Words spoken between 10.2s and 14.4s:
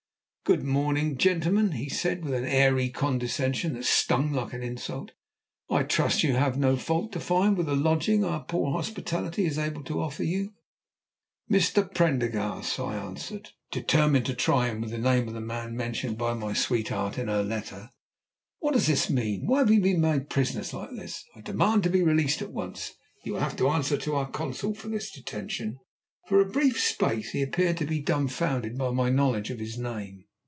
you." "Mr. Prendergast," I answered, determined to